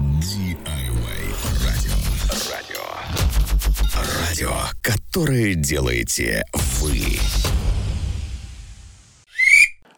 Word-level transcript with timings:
DIY 0.00 1.22
радио. 1.66 1.92
Радио. 2.50 2.80
Радио, 4.18 4.52
которое 4.80 5.54
делаете 5.54 6.42
вы. 6.80 7.18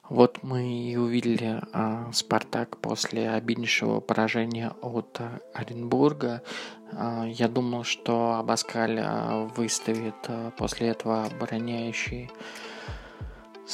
Вот 0.09 0.43
мы 0.43 0.91
и 0.91 0.97
увидели 0.97 1.61
а, 1.73 2.11
Спартак 2.13 2.79
после 2.79 3.31
обиднейшего 3.31 4.01
поражения 4.01 4.73
от 4.83 5.21
а, 5.21 5.39
Оренбурга. 5.55 6.43
А, 6.91 7.25
я 7.25 7.47
думал, 7.47 7.85
что 7.85 8.35
Абаскаль 8.35 8.99
а, 9.01 9.49
выставит 9.55 10.17
а, 10.27 10.51
после 10.51 10.89
этого 10.89 11.27
обороняющий 11.27 12.29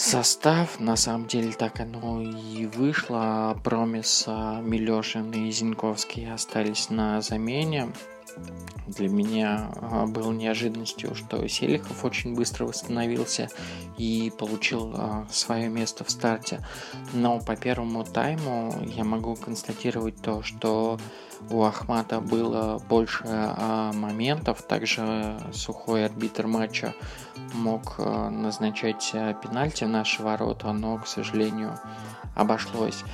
состав. 0.08 0.80
На 0.80 0.96
самом 0.96 1.26
деле 1.26 1.52
так 1.52 1.80
оно 1.80 2.22
и 2.22 2.64
вышло. 2.64 3.54
Промис, 3.62 4.24
а, 4.26 4.60
Милешин 4.62 5.30
и 5.32 5.50
Зинковский 5.50 6.32
остались 6.32 6.88
на 6.88 7.20
замене 7.20 7.88
для 8.88 9.08
меня 9.08 9.70
а, 9.76 10.06
было 10.06 10.32
неожиданностью, 10.32 11.14
что 11.14 11.46
Селихов 11.46 12.04
очень 12.04 12.34
быстро 12.34 12.64
восстановился 12.64 13.48
и 13.96 14.32
получил 14.36 14.92
а, 14.94 15.26
свое 15.30 15.68
место 15.68 16.04
в 16.04 16.10
старте. 16.10 16.60
Но 17.12 17.38
по 17.40 17.56
первому 17.56 18.04
тайму 18.04 18.74
я 18.84 19.04
могу 19.04 19.36
констатировать 19.36 20.20
то, 20.20 20.42
что 20.42 20.98
у 21.50 21.62
Ахмата 21.62 22.20
было 22.20 22.82
больше 22.88 23.24
а, 23.26 23.92
моментов. 23.92 24.62
Также 24.62 25.38
сухой 25.52 26.06
арбитр 26.06 26.46
матча 26.46 26.94
мог 27.54 27.98
назначать 27.98 29.12
пенальти 29.42 29.84
в 29.84 29.88
наши 29.88 30.22
ворота, 30.22 30.72
но, 30.72 30.98
к 30.98 31.06
сожалению, 31.06 31.78
обошлось. 32.34 33.04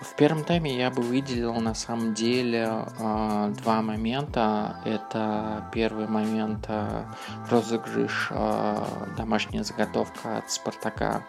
В 0.00 0.14
первом 0.14 0.44
тайме 0.44 0.76
я 0.76 0.90
бы 0.90 1.02
выделил 1.02 1.54
на 1.54 1.74
самом 1.74 2.12
деле 2.12 2.86
э, 2.98 3.54
два 3.58 3.80
момента. 3.80 4.80
Это 4.84 5.70
первый 5.72 6.06
момент 6.06 6.66
э, 6.68 7.04
розыгрыш 7.50 8.28
э, 8.30 8.84
домашняя 9.16 9.62
заготовка 9.62 10.38
от 10.38 10.50
Спартака 10.50 11.24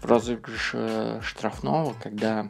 в 0.00 0.06
розыгрыш 0.06 0.74
штрафного, 1.22 1.94
когда 2.02 2.48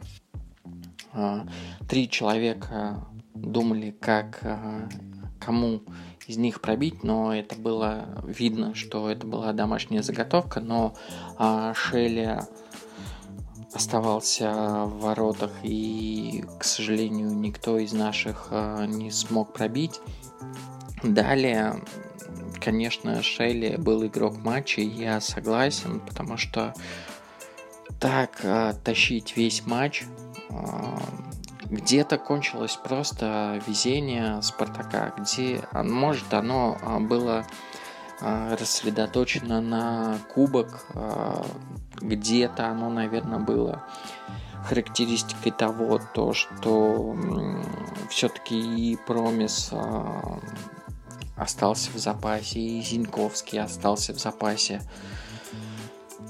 э, 1.13 1.41
три 1.89 2.09
человека 2.09 3.05
думали, 3.33 3.91
как 3.99 4.39
э, 4.41 4.87
кому 5.39 5.81
из 6.27 6.37
них 6.37 6.61
пробить, 6.61 7.03
но 7.03 7.35
это 7.35 7.55
было 7.55 8.23
видно, 8.23 8.75
что 8.75 9.09
это 9.09 9.25
была 9.25 9.51
домашняя 9.51 10.03
заготовка, 10.03 10.61
но 10.61 10.93
э, 11.37 11.73
Шелли 11.75 12.39
оставался 13.73 14.51
в 14.85 15.01
воротах, 15.01 15.51
и, 15.63 16.43
к 16.57 16.63
сожалению, 16.63 17.31
никто 17.35 17.77
из 17.77 17.93
наших 17.93 18.47
э, 18.51 18.85
не 18.87 19.11
смог 19.11 19.53
пробить. 19.53 19.99
Далее, 21.03 21.81
конечно, 22.59 23.21
Шелли 23.21 23.75
был 23.77 24.05
игрок 24.05 24.37
матча, 24.37 24.81
я 24.81 25.21
согласен, 25.21 25.99
потому 25.99 26.37
что 26.37 26.73
так 27.99 28.39
э, 28.43 28.73
тащить 28.83 29.37
весь 29.37 29.65
матч 29.65 30.03
э, 30.49 30.55
где-то 31.69 32.17
кончилось 32.17 32.75
просто 32.75 33.61
везение 33.67 34.41
Спартака, 34.41 35.13
где, 35.17 35.61
может, 35.73 36.33
оно 36.33 36.77
было 37.01 37.45
рассредоточено 38.21 39.61
на 39.61 40.17
кубок, 40.33 40.85
где-то 42.01 42.67
оно, 42.67 42.89
наверное, 42.89 43.39
было 43.39 43.83
характеристикой 44.63 45.51
того, 45.51 45.99
то, 46.13 46.33
что 46.33 47.15
все-таки 48.09 48.59
и 48.59 48.97
Промис 48.97 49.69
а, 49.71 50.39
остался 51.35 51.91
в 51.91 51.97
запасе, 51.97 52.59
и 52.59 52.81
Зиньковский 52.81 53.59
остался 53.59 54.13
в 54.13 54.19
запасе. 54.19 54.81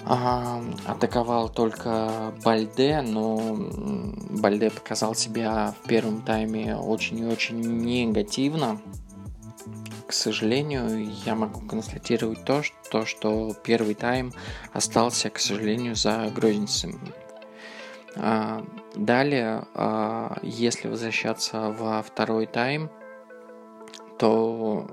А, 0.06 0.64
атаковал 0.86 1.50
только 1.50 2.34
Бальде, 2.44 3.02
но 3.02 3.58
Бальде 4.30 4.70
показал 4.70 5.16
себя 5.16 5.74
в 5.84 5.88
первом 5.88 6.22
тайме 6.22 6.76
очень 6.76 7.20
и 7.20 7.26
очень 7.26 7.60
негативно 7.60 8.80
к 10.10 10.14
сожалению, 10.14 11.08
я 11.24 11.36
могу 11.36 11.62
констатировать 11.62 12.44
то, 12.44 12.64
что, 12.64 13.06
что 13.06 13.54
первый 13.64 13.94
тайм 13.94 14.34
остался, 14.74 15.30
к 15.30 15.38
сожалению, 15.38 15.96
за 15.96 16.32
Грозницем. 16.36 17.00
А, 18.16 18.66
далее, 18.96 19.68
а, 19.76 20.40
если 20.42 20.88
возвращаться 20.88 21.70
во 21.70 22.02
второй 22.02 22.48
тайм, 22.48 22.90
то 24.18 24.90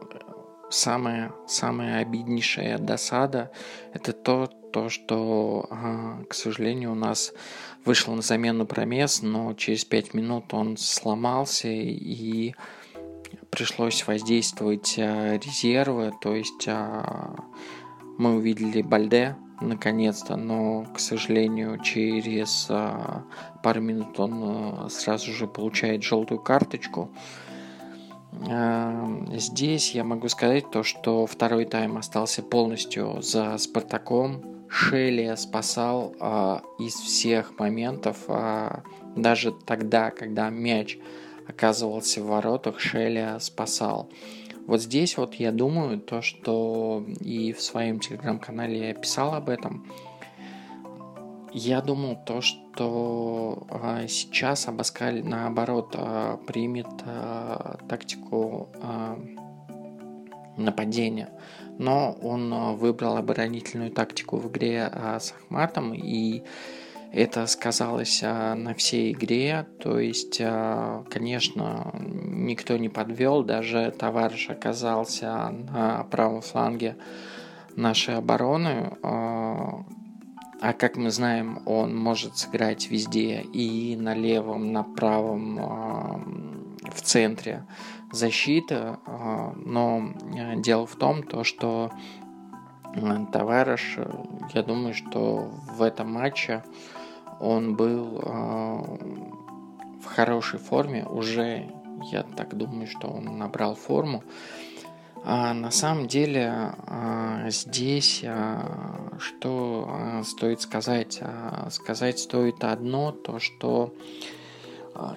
самая, 0.69 1.33
самая 1.47 2.03
обиднейшая 2.03 2.77
досада 2.77 3.51
это 3.95 4.13
то, 4.13 4.49
то 4.71 4.91
что, 4.91 5.67
а, 5.71 6.25
к 6.29 6.35
сожалению, 6.35 6.93
у 6.93 6.95
нас 6.95 7.33
вышел 7.87 8.13
на 8.15 8.21
замену 8.21 8.67
Промес, 8.67 9.23
но 9.23 9.55
через 9.55 9.87
5 9.87 10.13
минут 10.13 10.53
он 10.53 10.77
сломался 10.77 11.69
и 11.69 12.55
пришлось 13.51 14.07
воздействовать 14.07 14.95
э, 14.99 15.39
резервы, 15.39 16.13
то 16.21 16.35
есть 16.35 16.67
а, 16.69 17.35
мы 18.19 18.37
увидели 18.37 18.83
Бальде 18.83 19.37
наконец-то, 19.61 20.37
но, 20.37 20.85
к 20.95 20.99
сожалению, 20.99 21.79
через 21.83 22.67
а, 22.69 23.25
пару 23.63 23.81
минут 23.81 24.19
он 24.21 24.87
э, 24.87 24.89
сразу 24.91 25.33
же 25.33 25.47
получает 25.47 26.03
желтую 26.03 26.41
карточку. 26.41 27.11
Э, 28.49 29.07
здесь 29.33 29.93
я 29.93 30.05
могу 30.05 30.29
сказать 30.29 30.71
то, 30.71 30.83
что 30.83 31.27
второй 31.27 31.65
тайм 31.65 31.97
остался 31.97 32.43
полностью 32.43 33.23
за 33.23 33.57
Спартаком. 33.59 34.69
Шелли 34.69 35.35
спасал 35.37 36.15
а, 36.21 36.61
из 36.79 36.95
всех 36.95 37.59
моментов, 37.59 38.27
даже 39.15 39.53
тогда, 39.53 40.11
когда 40.11 40.51
мяч 40.51 40.99
оказывался 41.47 42.23
в 42.23 42.27
воротах, 42.27 42.81
Шелли 42.81 43.37
спасал. 43.41 44.11
Вот 44.67 44.83
здесь 44.83 45.17
вот 45.17 45.35
я 45.35 45.53
думаю, 45.53 46.01
то, 46.01 46.23
что 46.23 47.05
и 47.21 47.53
в 47.53 47.63
своем 47.63 48.01
телеграм-канале 48.01 48.89
я 48.89 48.95
писал 48.95 49.35
об 49.35 49.49
этом, 49.49 49.87
я 51.59 51.81
думал 51.81 52.19
то, 52.27 52.43
что 52.43 53.67
э, 53.71 54.09
сейчас 54.09 54.69
Абаскаль 54.69 55.25
наоборот 55.25 55.95
э, 55.97 56.37
примет 56.47 56.87
э, 57.07 57.77
тактику 57.89 58.69
нападения, 60.59 61.31
но 61.79 62.13
он 62.23 62.77
выбрал 62.77 63.17
оборонительную 63.17 63.91
тактику 63.91 64.37
в 64.37 64.49
игре 64.49 64.91
с 64.93 65.33
Ахматом 65.33 65.95
и 65.95 66.43
это 67.13 67.47
сказалось 67.47 68.21
а, 68.23 68.55
на 68.55 68.75
всей 68.75 69.13
игре, 69.13 69.67
то 69.81 69.99
есть, 69.99 70.41
а, 70.41 71.05
конечно, 71.11 71.93
никто 71.95 72.77
не 72.77 72.89
подвел, 72.89 73.43
даже 73.43 73.91
товарищ 73.91 74.51
оказался 74.51 75.51
на 75.51 76.05
правом 76.05 76.43
фланге 76.43 76.97
нашей 77.75 78.17
обороны, 78.17 78.97
а, 79.03 79.85
а 80.61 80.73
как 80.73 80.97
мы 80.97 81.11
знаем, 81.11 81.63
он 81.67 81.97
может 81.97 82.37
сыграть 82.37 82.91
везде 82.91 83.43
и 83.43 83.97
на 83.97 84.15
левом, 84.15 84.73
на 84.73 84.83
правом, 84.83 86.77
в 86.95 87.03
центре 87.03 87.67
защиты, 88.11 88.97
но 89.57 90.15
дело 90.57 90.87
в 90.87 90.97
том, 90.97 91.23
то, 91.23 91.45
что 91.45 91.91
товарищ, 93.33 93.99
я 94.55 94.63
думаю, 94.63 94.95
что 94.95 95.51
в 95.73 95.83
этом 95.83 96.13
матче 96.13 96.63
он 97.41 97.77
был 97.77 98.19
э, 98.19 98.29
в 100.01 100.05
хорошей 100.07 100.59
форме, 100.59 101.05
уже 101.05 101.71
я 102.11 102.23
так 102.23 102.57
думаю, 102.57 102.87
что 102.87 103.09
он 103.09 103.39
набрал 103.39 103.75
форму. 103.75 104.23
А 105.25 105.55
на 105.55 105.71
самом 105.71 106.07
деле 106.07 106.73
э, 106.87 107.51
здесь 107.51 108.21
э, 108.23 108.59
что 109.19 110.23
стоит 110.25 110.61
сказать? 110.61 111.21
Сказать 111.71 112.19
стоит 112.19 112.63
одно, 112.63 113.13
то 113.13 113.39
что 113.39 113.95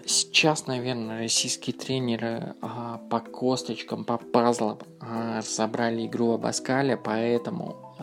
сейчас, 0.05 0.67
наверное, 0.67 1.19
российские 1.19 1.73
тренеры 1.73 2.55
по 3.09 3.19
косточкам, 3.19 4.03
по 4.03 4.17
пазлам 4.17 4.79
разобрали 4.99 6.05
игру 6.05 6.31
Абаскаля, 6.31 6.97
поэтому 6.97 7.95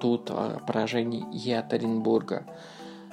тут 0.00 0.30
поражение 0.66 1.26
и 1.32 1.52
от 1.52 1.72
Оренбурга 1.72 2.46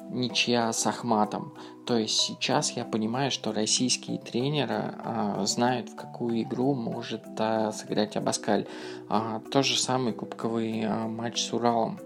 ничья 0.09 0.71
с 0.71 0.85
Ахматом. 0.85 1.53
То 1.85 1.97
есть 1.97 2.19
сейчас 2.19 2.71
я 2.71 2.83
понимаю, 2.83 3.31
что 3.31 3.53
российские 3.53 4.17
тренеры 4.19 4.93
а, 4.99 5.45
знают, 5.45 5.89
в 5.89 5.95
какую 5.95 6.41
игру 6.41 6.73
может 6.73 7.23
а, 7.39 7.71
сыграть 7.71 8.17
Абаскаль. 8.17 8.67
А, 9.09 9.41
то 9.51 9.63
же 9.63 9.79
самый 9.79 10.13
кубковый 10.13 10.83
а, 10.85 11.07
матч 11.07 11.41
с 11.41 11.53
Уралом. 11.53 11.99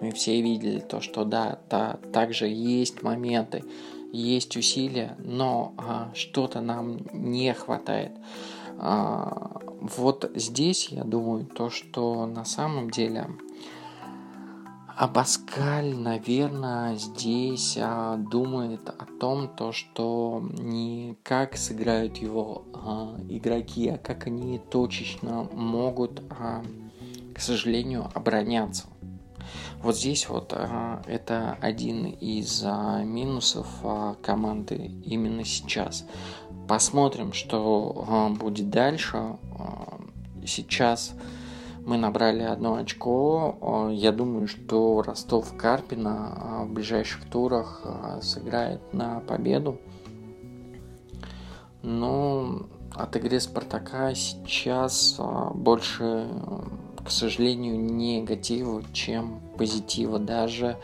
Мы 0.00 0.12
все 0.12 0.40
видели 0.42 0.80
то, 0.80 1.00
что 1.00 1.24
да, 1.24 1.58
та, 1.68 1.98
также 2.12 2.48
есть 2.48 3.02
моменты. 3.02 3.64
есть 4.12 4.56
усилия, 4.56 5.16
но 5.18 5.72
а, 5.78 6.10
что-то 6.14 6.60
нам 6.60 6.98
не 7.12 7.52
хватает. 7.54 8.12
А, 8.78 9.60
вот 9.80 10.30
здесь 10.34 10.88
я 10.88 11.04
думаю 11.04 11.46
то, 11.46 11.70
что 11.70 12.26
на 12.26 12.44
самом 12.44 12.90
деле 12.90 13.28
Абаскаль, 14.96 15.94
наверное, 15.94 16.96
здесь 16.96 17.76
а, 17.78 18.16
думает 18.16 18.88
о 18.88 19.04
том, 19.20 19.46
то, 19.46 19.70
что 19.70 20.42
не 20.58 21.18
как 21.22 21.58
сыграют 21.58 22.16
его 22.16 22.64
а, 22.72 23.14
игроки, 23.28 23.90
а 23.90 23.98
как 23.98 24.26
они 24.26 24.58
точечно 24.58 25.50
могут, 25.52 26.22
а, 26.30 26.64
к 27.34 27.40
сожалению, 27.40 28.10
обороняться. 28.14 28.86
Вот 29.82 29.98
здесь 29.98 30.30
вот 30.30 30.54
а, 30.54 31.02
это 31.06 31.58
один 31.60 32.06
из 32.06 32.62
а, 32.64 33.02
минусов 33.02 33.66
а, 33.82 34.14
команды 34.22 34.76
именно 35.04 35.44
сейчас. 35.44 36.06
Посмотрим, 36.66 37.34
что 37.34 38.06
а, 38.08 38.28
будет 38.30 38.70
дальше. 38.70 39.36
А, 39.58 40.00
сейчас 40.46 41.12
мы 41.86 41.98
набрали 41.98 42.42
одно 42.42 42.74
очко. 42.74 43.88
Я 43.92 44.10
думаю, 44.10 44.48
что 44.48 45.02
Ростов 45.02 45.56
Карпина 45.56 46.32
а, 46.34 46.64
в 46.64 46.72
ближайших 46.72 47.30
турах 47.30 47.82
а, 47.84 48.20
сыграет 48.20 48.92
на 48.92 49.20
победу. 49.20 49.78
Но 51.82 52.66
от 52.92 53.14
игры 53.14 53.38
Спартака 53.38 54.14
сейчас 54.14 55.20
больше, 55.54 56.28
к 57.04 57.08
сожалению, 57.08 57.78
негатива, 57.78 58.82
чем 58.92 59.40
позитива. 59.56 60.18
Даже 60.18 60.78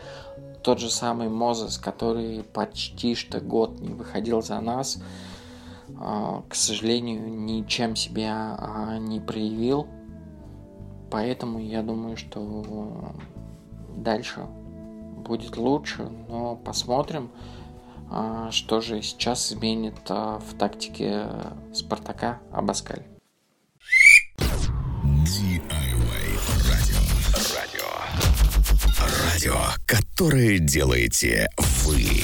тот 0.63 0.79
же 0.79 0.89
самый 0.89 1.27
Мозес, 1.27 1.77
который 1.77 2.43
почти 2.43 3.15
что 3.15 3.41
год 3.41 3.81
не 3.81 3.93
выходил 3.93 4.41
за 4.41 4.61
нас, 4.61 5.03
к 5.89 6.55
сожалению, 6.55 7.27
ничем 7.29 7.97
себя 7.97 8.97
не 9.01 9.19
проявил. 9.19 9.85
Поэтому 11.13 11.59
я 11.59 11.83
думаю, 11.83 12.17
что 12.17 13.13
дальше 13.95 14.47
будет 15.17 15.57
лучше, 15.57 16.09
но 16.27 16.55
посмотрим, 16.55 17.29
а, 18.09 18.49
что 18.49 18.81
же 18.81 18.99
сейчас 19.03 19.51
изменит 19.51 19.93
а, 20.09 20.39
в 20.39 20.57
тактике 20.57 21.27
Спартака 21.71 22.39
Абаскаль. 22.51 23.03
Радио. 26.67 26.97
Радио. 27.55 27.85
Радио, 29.31 29.55
которое 29.85 30.57
делаете 30.57 31.47
вы. 31.85 32.23